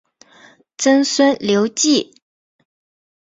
[0.79, 2.11] 曾孙刘洎。